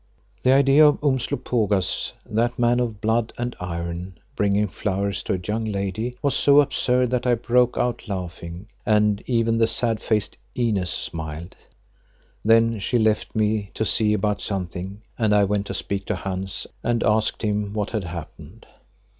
[0.41, 5.63] The idea of Umslopogaas, that man of blood and iron, bringing flowers to a young
[5.63, 10.89] lady, was so absurd that I broke out laughing and even the sad faced Inez
[10.89, 11.55] smiled.
[12.43, 16.65] Then she left me to see about something and I went to speak to Hans
[16.83, 18.65] and asked him what had happened.